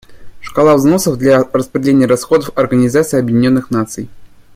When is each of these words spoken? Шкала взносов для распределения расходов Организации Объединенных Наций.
Шкала 0.39 0.77
взносов 0.77 1.19
для 1.19 1.43
распределения 1.53 2.07
расходов 2.07 2.57
Организации 2.57 3.19
Объединенных 3.19 3.69
Наций. 3.69 4.09